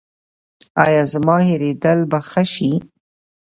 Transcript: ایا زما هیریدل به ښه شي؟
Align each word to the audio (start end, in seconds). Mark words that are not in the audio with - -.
ایا 0.85 1.01
زما 1.13 1.37
هیریدل 1.49 1.99
به 2.09 2.19
ښه 2.29 2.43
شي؟ 2.53 2.71